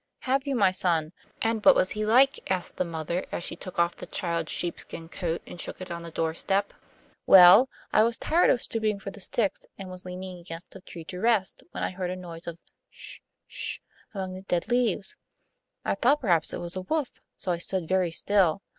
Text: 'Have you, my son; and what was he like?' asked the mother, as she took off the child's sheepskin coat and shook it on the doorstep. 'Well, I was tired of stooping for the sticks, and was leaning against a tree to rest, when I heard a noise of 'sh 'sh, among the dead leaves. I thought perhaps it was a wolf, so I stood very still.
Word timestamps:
'Have 0.21 0.47
you, 0.47 0.55
my 0.55 0.71
son; 0.71 1.11
and 1.43 1.63
what 1.63 1.75
was 1.75 1.91
he 1.91 2.03
like?' 2.03 2.39
asked 2.49 2.77
the 2.77 2.83
mother, 2.83 3.23
as 3.31 3.43
she 3.43 3.55
took 3.55 3.77
off 3.77 3.95
the 3.95 4.07
child's 4.07 4.51
sheepskin 4.51 5.07
coat 5.07 5.43
and 5.45 5.61
shook 5.61 5.79
it 5.79 5.91
on 5.91 6.01
the 6.01 6.09
doorstep. 6.09 6.73
'Well, 7.27 7.69
I 7.93 8.01
was 8.01 8.17
tired 8.17 8.49
of 8.49 8.63
stooping 8.63 8.99
for 8.99 9.11
the 9.11 9.19
sticks, 9.19 9.59
and 9.77 9.91
was 9.91 10.03
leaning 10.03 10.39
against 10.39 10.75
a 10.75 10.81
tree 10.81 11.03
to 11.03 11.19
rest, 11.19 11.61
when 11.69 11.83
I 11.83 11.91
heard 11.91 12.09
a 12.09 12.15
noise 12.15 12.47
of 12.47 12.57
'sh 12.89 13.19
'sh, 13.45 13.77
among 14.11 14.33
the 14.33 14.41
dead 14.41 14.69
leaves. 14.69 15.17
I 15.85 15.93
thought 15.93 16.21
perhaps 16.21 16.51
it 16.51 16.59
was 16.59 16.75
a 16.75 16.81
wolf, 16.81 17.21
so 17.37 17.51
I 17.51 17.59
stood 17.59 17.87
very 17.87 18.09
still. 18.09 18.63